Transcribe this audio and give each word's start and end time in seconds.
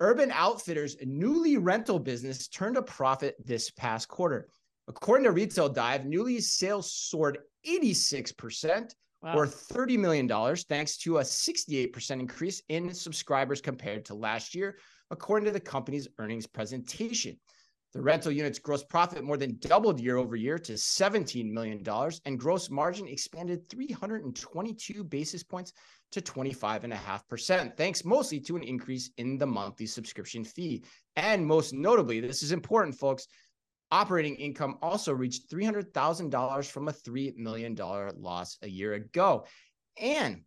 Urban 0.00 0.30
Outfitters' 0.30 0.96
Nuuly 0.96 1.58
rental 1.60 1.98
business 1.98 2.48
turned 2.48 2.78
a 2.78 2.82
profit 2.82 3.36
this 3.44 3.70
past 3.70 4.08
quarter. 4.08 4.48
According 4.88 5.24
to 5.24 5.30
Retail 5.30 5.68
Dive, 5.68 6.02
Nuuly's 6.02 6.52
sales 6.52 6.90
soared 6.90 7.38
86% 7.68 8.94
wow. 9.22 9.36
or 9.36 9.46
$30 9.46 9.98
million, 9.98 10.56
thanks 10.56 10.96
to 10.98 11.18
a 11.18 11.22
68% 11.22 12.10
increase 12.12 12.62
in 12.70 12.94
subscribers 12.94 13.60
compared 13.60 14.06
to 14.06 14.14
last 14.14 14.54
year, 14.54 14.78
according 15.10 15.44
to 15.44 15.52
the 15.52 15.60
company's 15.60 16.08
earnings 16.18 16.46
presentation. 16.46 17.38
The 17.92 18.00
rental 18.00 18.30
unit's 18.30 18.60
gross 18.60 18.84
profit 18.84 19.24
more 19.24 19.36
than 19.36 19.58
doubled 19.58 19.98
year 19.98 20.16
over 20.16 20.36
year 20.36 20.58
to 20.60 20.74
$17 20.74 21.50
million, 21.50 21.84
and 22.24 22.38
gross 22.38 22.70
margin 22.70 23.08
expanded 23.08 23.68
322 23.68 25.02
basis 25.02 25.42
points 25.42 25.72
to 26.12 26.20
25.5%, 26.20 27.76
thanks 27.76 28.04
mostly 28.04 28.38
to 28.40 28.56
an 28.56 28.62
increase 28.62 29.10
in 29.16 29.38
the 29.38 29.46
monthly 29.46 29.86
subscription 29.86 30.44
fee. 30.44 30.84
And 31.16 31.44
most 31.44 31.74
notably, 31.74 32.20
this 32.20 32.44
is 32.44 32.52
important, 32.52 32.96
folks, 32.96 33.26
operating 33.90 34.36
income 34.36 34.78
also 34.82 35.12
reached 35.12 35.50
$300,000 35.50 36.70
from 36.70 36.88
a 36.88 36.92
$3 36.92 37.36
million 37.36 37.74
loss 37.74 38.56
a 38.62 38.68
year 38.68 38.94
ago. 38.94 39.46
And 40.00 40.42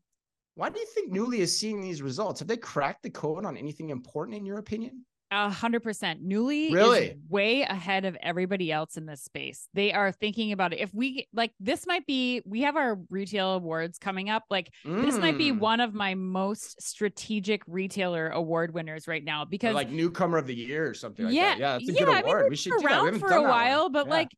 why 0.56 0.70
do 0.70 0.80
you 0.80 0.86
think 0.86 1.12
Nuuly 1.12 1.40
is 1.40 1.58
seeing 1.58 1.82
these 1.82 2.02
results? 2.02 2.40
Have 2.40 2.48
they 2.48 2.58
cracked 2.58 3.04
the 3.04 3.10
code 3.10 3.46
on 3.46 3.58
anything 3.58 3.90
important 3.90 4.38
in 4.38 4.46
your 4.46 4.60
opinion? 4.60 5.06
A 5.36 5.50
hundred 5.50 5.82
percent. 5.82 6.24
Nuuly 6.24 6.72
really? 6.72 7.16
way 7.28 7.64
ahead 7.64 8.06
of 8.06 8.16
everybody 8.22 8.72
else 8.72 8.98
in 8.98 9.08
this 9.08 9.24
space. 9.24 9.68
They 9.74 9.92
are 9.92 10.12
thinking 10.12 10.52
about 10.52 10.74
it. 10.74 10.80
If 10.80 10.94
we 10.94 11.28
like, 11.34 11.54
this 11.60 11.88
might 11.88 12.06
be. 12.06 12.42
We 12.46 12.62
have 12.62 12.76
our 12.76 13.00
retail 13.10 13.54
awards 13.54 13.98
coming 13.98 14.30
up. 14.30 14.44
Like, 14.52 14.72
mm. 14.86 15.02
this 15.02 15.18
might 15.18 15.40
be 15.40 15.52
mm. 15.52 15.58
one 15.58 15.80
of 15.80 15.96
my 15.96 16.14
most 16.14 16.82
strategic 16.84 17.64
retailer 17.66 18.30
award 18.30 18.76
winners 18.76 19.08
right 19.08 19.24
now 19.24 19.44
because, 19.44 19.72
or 19.72 19.74
like 19.74 19.90
newcomer 19.90 20.38
of 20.38 20.46
the 20.46 20.56
year 20.56 20.88
or 20.88 20.94
something. 20.94 21.26
Like 21.26 21.34
yeah, 21.34 21.50
that. 21.50 21.60
yeah, 21.60 21.76
it's 21.78 21.90
a 21.90 21.94
yeah, 21.94 22.00
good 22.00 22.24
award. 22.26 22.38
I 22.38 22.42
mean, 22.44 22.50
we 22.52 22.56
should 22.56 22.86
around 22.86 23.20
for 23.20 23.34
a 23.34 23.42
while, 23.42 23.90
but 23.90 24.06
yeah. 24.06 24.14
like 24.14 24.30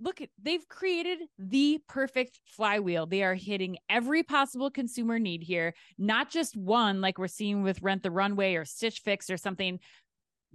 look 0.00 0.20
they've 0.42 0.68
created 0.68 1.20
the 1.38 1.80
perfect 1.88 2.40
flywheel 2.44 3.06
they 3.06 3.22
are 3.22 3.34
hitting 3.34 3.78
every 3.88 4.22
possible 4.22 4.70
consumer 4.70 5.18
need 5.18 5.42
here 5.42 5.74
not 5.98 6.30
just 6.30 6.56
one 6.56 7.00
like 7.00 7.18
we're 7.18 7.26
seeing 7.26 7.62
with 7.62 7.80
rent 7.82 8.02
the 8.02 8.10
runway 8.10 8.54
or 8.54 8.64
stitch 8.64 9.00
fix 9.00 9.30
or 9.30 9.36
something 9.36 9.80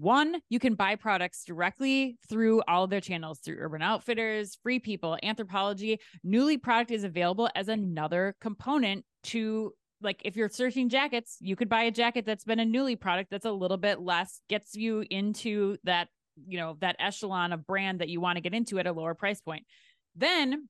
one, 0.01 0.41
you 0.49 0.57
can 0.57 0.73
buy 0.73 0.95
products 0.95 1.43
directly 1.45 2.17
through 2.27 2.63
all 2.67 2.83
of 2.83 2.89
their 2.89 3.01
channels 3.01 3.39
through 3.39 3.57
Urban 3.59 3.83
Outfitters, 3.83 4.57
Free 4.63 4.79
People, 4.79 5.17
Anthropologie. 5.23 5.99
Nuuly 6.25 6.61
product 6.61 6.89
is 6.89 7.03
available 7.03 7.49
as 7.55 7.67
another 7.67 8.35
component 8.41 9.05
to 9.25 9.73
like 10.01 10.19
if 10.25 10.35
you're 10.35 10.49
searching 10.49 10.89
jackets, 10.89 11.37
you 11.39 11.55
could 11.55 11.69
buy 11.69 11.83
a 11.83 11.91
jacket 11.91 12.25
that's 12.25 12.43
been 12.43 12.59
a 12.59 12.65
Nuuly 12.65 12.99
product 12.99 13.29
that's 13.29 13.45
a 13.45 13.51
little 13.51 13.77
bit 13.77 13.99
less, 13.99 14.41
gets 14.49 14.75
you 14.75 15.05
into 15.11 15.77
that, 15.83 16.07
you 16.47 16.57
know, 16.57 16.77
that 16.81 16.95
echelon 16.97 17.53
of 17.53 17.67
brand 17.67 18.01
that 18.01 18.09
you 18.09 18.19
want 18.19 18.37
to 18.37 18.41
get 18.41 18.55
into 18.55 18.79
at 18.79 18.87
a 18.87 18.91
lower 18.91 19.13
price 19.13 19.39
point. 19.39 19.63
Then 20.15 20.67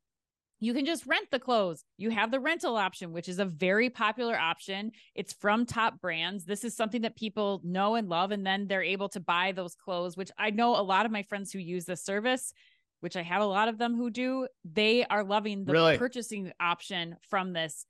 you 0.61 0.75
can 0.75 0.85
just 0.85 1.07
rent 1.07 1.27
the 1.31 1.39
clothes. 1.39 1.83
You 1.97 2.11
have 2.11 2.29
the 2.29 2.39
rental 2.39 2.77
option, 2.77 3.11
which 3.11 3.27
is 3.27 3.39
a 3.39 3.45
very 3.45 3.89
popular 3.89 4.37
option. 4.37 4.91
It's 5.15 5.33
from 5.33 5.65
top 5.65 5.99
brands. 5.99 6.45
This 6.45 6.63
is 6.63 6.75
something 6.75 7.01
that 7.01 7.15
people 7.15 7.61
know 7.63 7.95
and 7.95 8.07
love. 8.07 8.29
And 8.29 8.45
then 8.45 8.67
they're 8.67 8.83
able 8.83 9.09
to 9.09 9.19
buy 9.19 9.53
those 9.53 9.73
clothes, 9.73 10.15
which 10.15 10.29
I 10.37 10.51
know 10.51 10.79
a 10.79 10.83
lot 10.83 11.07
of 11.07 11.11
my 11.11 11.23
friends 11.23 11.51
who 11.51 11.57
use 11.57 11.85
this 11.85 12.05
service, 12.05 12.53
which 12.99 13.15
I 13.17 13.23
have 13.23 13.41
a 13.41 13.45
lot 13.45 13.69
of 13.69 13.79
them 13.79 13.95
who 13.95 14.11
do, 14.11 14.47
they 14.63 15.03
are 15.03 15.23
loving 15.23 15.65
the 15.65 15.73
really? 15.73 15.97
purchasing 15.97 16.51
option 16.59 17.17
from 17.27 17.53
this 17.53 17.83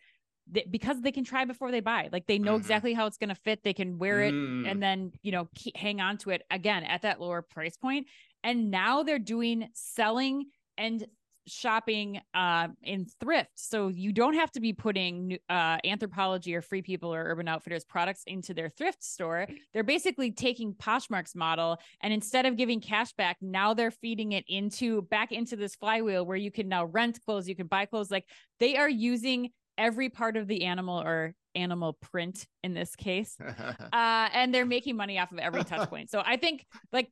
because 0.69 1.01
they 1.01 1.11
can 1.11 1.25
try 1.25 1.43
before 1.43 1.71
they 1.71 1.81
buy. 1.81 2.07
Like 2.09 2.25
they 2.25 2.39
know 2.39 2.53
mm-hmm. 2.53 2.61
exactly 2.61 2.93
how 2.93 3.05
it's 3.05 3.17
going 3.17 3.29
to 3.29 3.35
fit. 3.35 3.63
They 3.63 3.73
can 3.73 3.97
wear 3.97 4.21
it 4.21 4.33
mm. 4.33 4.69
and 4.69 4.81
then, 4.81 5.11
you 5.21 5.33
know, 5.33 5.49
keep, 5.55 5.75
hang 5.75 5.99
on 5.99 6.17
to 6.19 6.29
it 6.29 6.43
again 6.49 6.83
at 6.83 7.01
that 7.01 7.19
lower 7.19 7.41
price 7.41 7.75
point. 7.75 8.07
And 8.45 8.71
now 8.71 9.03
they're 9.03 9.19
doing 9.19 9.67
selling 9.73 10.45
and 10.77 11.05
shopping 11.47 12.21
uh, 12.33 12.67
in 12.83 13.05
thrift. 13.19 13.51
So 13.55 13.87
you 13.87 14.11
don't 14.11 14.35
have 14.35 14.51
to 14.51 14.59
be 14.59 14.73
putting 14.73 15.37
uh, 15.49 15.77
Anthropologie 15.85 16.55
or 16.55 16.61
Free 16.61 16.81
People 16.81 17.13
or 17.13 17.23
Urban 17.23 17.47
Outfitters 17.47 17.83
products 17.83 18.23
into 18.27 18.53
their 18.53 18.69
thrift 18.69 19.03
store. 19.03 19.47
They're 19.73 19.83
basically 19.83 20.31
taking 20.31 20.73
Poshmark's 20.73 21.35
model 21.35 21.77
and 22.01 22.13
instead 22.13 22.45
of 22.45 22.57
giving 22.57 22.79
cash 22.79 23.13
back, 23.13 23.37
now 23.41 23.73
they're 23.73 23.91
feeding 23.91 24.33
it 24.33 24.45
into 24.47 25.03
back 25.03 25.31
into 25.31 25.55
this 25.55 25.75
flywheel 25.75 26.25
where 26.25 26.37
you 26.37 26.51
can 26.51 26.67
now 26.67 26.85
rent 26.85 27.19
clothes, 27.25 27.47
you 27.47 27.55
can 27.55 27.67
buy 27.67 27.85
clothes. 27.85 28.11
Like 28.11 28.25
they 28.59 28.77
are 28.77 28.89
using 28.89 29.49
every 29.77 30.09
part 30.09 30.37
of 30.37 30.47
the 30.47 30.63
animal 30.65 30.99
or 31.01 31.33
animal 31.55 31.93
print 31.93 32.45
in 32.63 32.73
this 32.73 32.95
case. 32.95 33.37
uh, 33.49 34.29
and 34.33 34.53
they're 34.53 34.65
making 34.65 34.95
money 34.95 35.19
off 35.19 35.31
of 35.31 35.39
every 35.39 35.63
touch 35.63 35.89
point. 35.89 36.09
So 36.09 36.21
I 36.25 36.37
think 36.37 36.65
like 36.91 37.09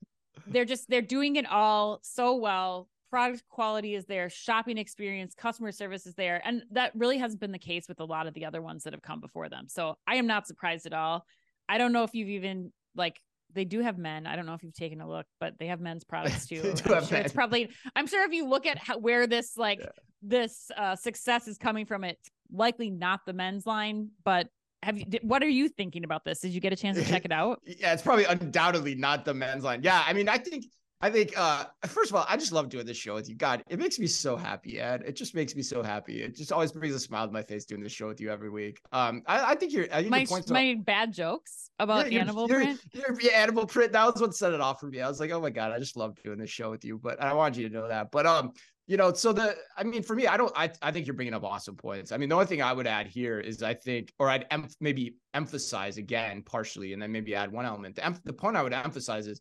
they're 0.48 0.66
just 0.66 0.90
they're 0.90 1.02
doing 1.02 1.36
it 1.36 1.50
all 1.50 2.00
so 2.02 2.36
well 2.36 2.88
product 3.10 3.44
quality 3.50 3.96
is 3.96 4.06
there, 4.06 4.30
shopping 4.30 4.78
experience, 4.78 5.34
customer 5.34 5.72
service 5.72 6.06
is 6.06 6.16
there. 6.16 6.42
And 6.46 6.64
that 6.72 6.92
really 6.96 7.18
hasn't 7.18 7.42
been 7.42 7.52
the 7.52 7.60
case 7.60 7.88
with 7.88 8.00
a 8.00 8.06
lot 8.06 8.28
of 8.28 8.34
the 8.34 8.46
other 8.46 8.62
ones 8.62 8.84
that 8.84 8.94
have 8.94 9.02
come 9.02 9.20
before 9.20 9.50
them. 9.50 9.66
So 9.68 9.98
I 10.08 10.16
am 10.16 10.28
not 10.28 10.48
surprised 10.48 10.86
at 10.86 10.94
all. 10.94 11.26
I 11.68 11.78
don't 11.78 11.92
know 11.92 12.04
if 12.04 12.14
you've 12.14 12.30
even 12.30 12.72
like 12.96 13.20
they 13.54 13.66
do 13.66 13.80
have 13.82 13.98
men. 13.98 14.28
I 14.28 14.36
don't 14.36 14.46
know 14.46 14.54
if 14.54 14.64
you've 14.64 14.74
taken 14.76 15.02
a 15.02 15.10
look, 15.10 15.26
but 15.40 15.56
they 15.60 15.68
have 15.68 15.80
men's 15.80 16.04
products 16.06 16.48
too. 16.48 16.62
I'm 16.86 17.06
sure 17.06 17.18
it's 17.18 17.34
probably 17.34 17.70
I'm 17.96 18.08
sure 18.08 18.24
if 18.26 18.32
you 18.32 18.48
look 18.48 18.66
at 18.66 18.78
how, 18.78 18.98
where 18.98 19.28
this 19.28 19.58
like 19.58 19.80
yeah. 19.80 19.88
this 20.22 20.72
uh, 20.78 20.96
success 20.96 21.48
is 21.48 21.58
coming 21.58 21.86
from, 21.86 22.04
it's 22.04 22.30
likely 22.52 22.90
not 22.90 23.22
the 23.26 23.34
men's 23.34 23.66
line, 23.66 24.10
but 24.24 24.48
have 24.84 24.98
you 24.98 25.06
what 25.24 25.44
are 25.44 25.50
you 25.50 25.68
thinking 25.68 26.06
about 26.06 26.24
this 26.24 26.40
did 26.40 26.54
you 26.54 26.62
get 26.62 26.72
a 26.72 26.76
chance 26.76 26.98
to 26.98 27.04
check 27.04 27.26
it 27.26 27.34
out 27.34 27.60
yeah 27.66 27.92
it's 27.92 28.02
probably 28.02 28.24
undoubtedly 28.24 28.96
not 28.96 29.26
the 29.26 29.34
men's 29.34 29.64
line 29.64 29.82
yeah 29.84 30.04
i 30.08 30.14
mean 30.14 30.30
i 30.30 30.38
think 30.38 30.66
I 31.02 31.10
think 31.10 31.34
uh 31.38 31.66
first 31.86 32.12
of 32.12 32.18
all, 32.18 32.26
I 32.28 32.36
just 32.36 32.52
love 32.52 32.68
doing 32.68 32.86
this 32.86 32.98
show 32.98 33.16
with 33.16 33.30
you. 33.30 33.36
God, 33.36 33.64
it 33.70 33.80
makes 33.80 34.00
me 34.00 34.08
so 34.08 34.36
happy, 34.36 34.80
Ed. 34.80 35.04
It 35.06 35.16
just 35.16 35.34
makes 35.34 35.56
me 35.56 35.62
so 35.62 35.82
happy. 35.82 36.22
It 36.24 36.36
just 36.36 36.52
always 36.52 36.74
brings 36.74 36.94
a 36.94 37.00
smile 37.00 37.26
to 37.26 37.32
my 37.32 37.42
face 37.42 37.64
doing 37.66 37.82
this 37.82 37.94
show 37.94 38.08
with 38.08 38.20
you 38.20 38.30
every 38.30 38.50
week. 38.50 38.82
Um, 38.92 39.24
I, 39.26 39.52
I 39.52 39.56
think 39.56 39.72
you're. 39.72 39.88
I 39.94 40.04
think 40.04 40.12
my, 40.12 40.26
my 40.50 40.76
bad 40.84 41.14
jokes 41.14 41.72
about 41.80 42.12
you're, 42.12 42.22
animal 42.22 42.50
you're, 42.50 42.60
print. 42.60 42.82
You're, 42.92 43.22
you're, 43.22 43.34
animal 43.34 43.66
print. 43.66 43.94
That 43.94 44.12
was 44.12 44.22
what 44.22 44.36
set 44.36 44.54
it 44.54 44.60
off 44.60 44.82
for 44.82 44.88
me. 44.88 45.00
I 45.00 45.08
was 45.08 45.22
like, 45.22 45.32
oh 45.32 45.40
my 45.40 45.52
god, 45.52 45.72
I 45.72 45.80
just 45.80 45.96
love 45.96 46.18
doing 46.22 46.38
this 46.38 46.50
show 46.50 46.70
with 46.70 46.84
you. 46.84 46.98
But 46.98 47.22
I 47.22 47.34
wanted 47.34 47.58
you 47.58 47.70
to 47.70 47.74
know 47.74 47.88
that. 47.88 48.12
But 48.12 48.26
um, 48.26 48.52
you 48.88 48.98
know, 48.98 49.14
so 49.14 49.32
the 49.32 49.56
I 49.78 49.84
mean, 49.84 50.04
for 50.04 50.16
me, 50.16 50.28
I 50.28 50.36
don't. 50.36 50.52
I 50.54 50.70
I 50.82 50.92
think 50.92 51.08
you're 51.08 51.14
bringing 51.14 51.34
up 51.34 51.46
awesome 51.46 51.78
points. 51.78 52.12
I 52.12 52.18
mean, 52.18 52.28
the 52.28 52.36
only 52.36 52.48
thing 52.48 52.62
I 52.62 52.74
would 52.74 52.88
add 52.88 53.08
here 53.08 53.40
is 53.40 53.64
I 53.64 53.74
think, 53.74 54.12
or 54.20 54.30
I'd 54.30 54.48
em- 54.52 54.68
maybe 54.82 55.16
emphasize 55.34 55.98
again 55.98 56.42
partially, 56.42 56.92
and 56.92 57.02
then 57.02 57.12
maybe 57.12 57.36
add 57.36 57.52
one 57.52 57.66
element. 57.66 57.96
The, 57.96 58.06
em- 58.06 58.20
the 58.26 58.34
point 58.34 58.58
I 58.58 58.64
would 58.64 58.74
emphasize 58.74 59.28
is 59.28 59.40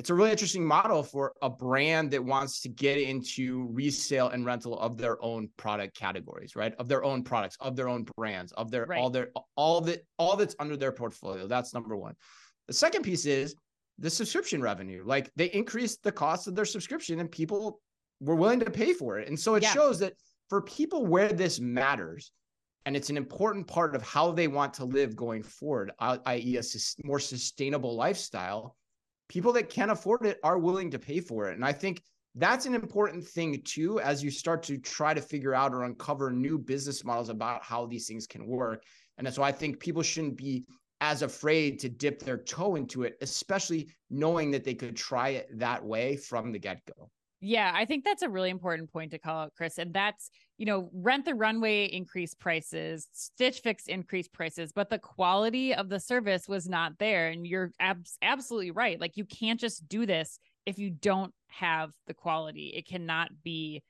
it's 0.00 0.08
a 0.08 0.14
really 0.14 0.30
interesting 0.30 0.64
model 0.64 1.02
for 1.02 1.34
a 1.42 1.50
brand 1.50 2.10
that 2.12 2.24
wants 2.24 2.62
to 2.62 2.70
get 2.70 2.96
into 2.96 3.68
resale 3.70 4.28
and 4.28 4.46
rental 4.46 4.80
of 4.80 4.96
their 4.96 5.22
own 5.22 5.50
product 5.58 5.94
categories, 5.94 6.56
right? 6.56 6.74
Of 6.78 6.88
their 6.88 7.04
own 7.04 7.22
products, 7.22 7.58
of 7.60 7.76
their 7.76 7.86
own 7.86 8.06
brands, 8.16 8.50
of 8.52 8.70
their 8.70 8.86
right. 8.86 8.98
all 8.98 9.10
their 9.10 9.28
all 9.56 9.82
that 9.82 10.06
all 10.16 10.36
that's 10.36 10.56
under 10.58 10.74
their 10.74 10.90
portfolio. 10.90 11.46
That's 11.46 11.74
number 11.74 11.98
one. 11.98 12.14
The 12.66 12.72
second 12.72 13.02
piece 13.02 13.26
is 13.26 13.54
the 13.98 14.08
subscription 14.08 14.62
revenue. 14.62 15.02
Like 15.04 15.30
they 15.36 15.50
increased 15.50 16.02
the 16.02 16.12
cost 16.12 16.48
of 16.48 16.54
their 16.54 16.64
subscription 16.64 17.20
and 17.20 17.30
people 17.30 17.78
were 18.20 18.36
willing 18.36 18.60
to 18.60 18.70
pay 18.70 18.94
for 18.94 19.18
it. 19.18 19.28
And 19.28 19.38
so 19.38 19.54
it 19.56 19.62
yeah. 19.62 19.74
shows 19.74 19.98
that 19.98 20.14
for 20.48 20.62
people 20.62 21.04
where 21.04 21.28
this 21.28 21.60
matters, 21.60 22.32
and 22.86 22.96
it's 22.96 23.10
an 23.10 23.18
important 23.18 23.66
part 23.66 23.94
of 23.94 24.00
how 24.00 24.32
they 24.32 24.48
want 24.48 24.72
to 24.74 24.86
live 24.86 25.14
going 25.14 25.42
forward, 25.42 25.92
i.e., 26.00 26.56
a 26.56 26.62
more 27.06 27.20
sustainable 27.20 27.96
lifestyle 27.96 28.76
people 29.30 29.52
that 29.52 29.70
can't 29.70 29.92
afford 29.92 30.26
it 30.26 30.40
are 30.42 30.58
willing 30.58 30.90
to 30.90 30.98
pay 30.98 31.20
for 31.20 31.48
it. 31.48 31.54
And 31.54 31.64
I 31.64 31.72
think 31.72 32.02
that's 32.34 32.66
an 32.66 32.74
important 32.74 33.24
thing 33.24 33.62
too, 33.64 34.00
as 34.00 34.24
you 34.24 34.30
start 34.30 34.60
to 34.64 34.76
try 34.76 35.14
to 35.14 35.20
figure 35.20 35.54
out 35.54 35.72
or 35.72 35.84
uncover 35.84 36.32
new 36.32 36.58
business 36.58 37.04
models 37.04 37.28
about 37.28 37.62
how 37.62 37.86
these 37.86 38.08
things 38.08 38.26
can 38.26 38.44
work. 38.44 38.82
And 39.18 39.32
so 39.32 39.44
I 39.44 39.52
think 39.52 39.78
people 39.78 40.02
shouldn't 40.02 40.36
be 40.36 40.64
as 41.00 41.22
afraid 41.22 41.78
to 41.78 41.88
dip 41.88 42.20
their 42.20 42.38
toe 42.38 42.74
into 42.74 43.04
it, 43.04 43.14
especially 43.20 43.88
knowing 44.10 44.50
that 44.50 44.64
they 44.64 44.74
could 44.74 44.96
try 44.96 45.28
it 45.28 45.48
that 45.58 45.84
way 45.84 46.16
from 46.16 46.50
the 46.50 46.58
get 46.58 46.80
go. 46.86 47.08
Yeah, 47.40 47.70
I 47.72 47.84
think 47.84 48.04
that's 48.04 48.22
a 48.22 48.28
really 48.28 48.50
important 48.50 48.92
point 48.92 49.12
to 49.12 49.18
call 49.18 49.44
out, 49.44 49.52
Chris. 49.56 49.78
And 49.78 49.94
that's, 49.94 50.28
you 50.60 50.66
know, 50.66 50.90
rent 50.92 51.24
the 51.24 51.34
runway 51.34 51.86
increased 51.86 52.38
prices, 52.38 53.08
Stitch 53.14 53.60
Fix 53.60 53.86
increased 53.86 54.30
prices, 54.30 54.72
but 54.72 54.90
the 54.90 54.98
quality 54.98 55.74
of 55.74 55.88
the 55.88 55.98
service 55.98 56.46
was 56.46 56.68
not 56.68 56.98
there. 56.98 57.28
And 57.28 57.46
you're 57.46 57.72
ab- 57.80 58.04
absolutely 58.20 58.70
right. 58.70 59.00
Like, 59.00 59.16
you 59.16 59.24
can't 59.24 59.58
just 59.58 59.88
do 59.88 60.04
this 60.04 60.38
if 60.66 60.78
you 60.78 60.90
don't 60.90 61.32
have 61.48 61.92
the 62.06 62.12
quality. 62.12 62.74
It 62.76 62.86
cannot 62.86 63.30
be 63.42 63.82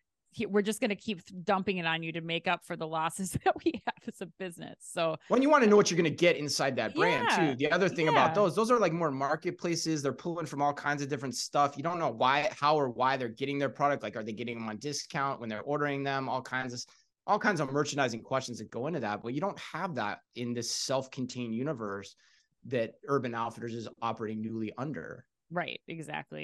we're 0.49 0.63
just 0.63 0.81
going 0.81 0.91
to 0.91 0.97
keep 0.97 1.21
dumping 1.45 1.79
it 1.79 1.87
on 1.87 2.03
you 2.03 2.13
to 2.13 2.21
make 2.21 2.47
up 2.47 2.65
for 2.65 2.77
the 2.77 2.87
losses 2.87 3.31
that 3.45 3.55
we 3.65 3.83
have 3.87 3.95
as 4.07 4.21
a 4.21 4.27
business. 4.27 4.77
So 4.81 5.17
when 5.29 5.43
you 5.43 5.51
want 5.51 5.65
to 5.65 5.71
know 5.71 5.77
what 5.77 5.91
you're 5.91 5.97
going 5.97 6.11
to 6.11 6.17
get 6.17 6.37
inside 6.37 6.77
that 6.77 6.95
brand 6.95 7.27
yeah, 7.31 7.51
too. 7.51 7.57
The 7.57 7.71
other 7.71 7.89
thing 7.89 8.07
yeah. 8.07 8.13
about 8.13 8.35
those, 8.35 8.55
those 8.55 8.71
are 8.71 8.79
like 8.79 8.93
more 8.93 9.11
marketplaces. 9.11 10.03
They're 10.03 10.13
pulling 10.13 10.47
from 10.47 10.63
all 10.63 10.73
kinds 10.73 11.03
of 11.03 11.09
different 11.09 11.35
stuff. 11.35 11.77
You 11.77 11.83
don't 11.83 11.99
know 11.99 12.11
why, 12.11 12.51
how, 12.59 12.77
or 12.77 12.89
why 12.89 13.17
they're 13.17 13.29
getting 13.29 13.59
their 13.59 13.69
product. 13.69 14.03
Like, 14.03 14.17
are 14.17 14.23
they 14.23 14.33
getting 14.33 14.59
them 14.59 14.69
on 14.69 14.79
discount 14.79 15.41
when 15.41 15.49
they're 15.49 15.63
ordering 15.63 16.03
them? 16.03 16.29
All 16.29 16.43
kinds 16.43 16.73
of, 16.73 16.85
all 17.27 17.39
kinds 17.39 17.61
of 17.61 17.73
merchandising 17.73 18.23
questions 18.23 18.59
that 18.59 18.71
go 18.71 18.87
into 18.87 19.01
that. 19.01 19.23
But 19.23 19.35
you 19.35 19.41
don't 19.41 19.59
have 19.59 19.95
that 19.97 20.21
in 20.37 20.55
this 20.55 20.71
self-contained 20.71 21.55
universe 21.55 22.15
that 22.67 22.95
Urban 23.09 23.35
Outfitters 23.35 23.75
is 23.75 23.89
operating 24.03 24.43
Nuuly 24.43 24.71
under. 24.79 25.25
Right, 25.51 25.81
exactly. 25.89 26.39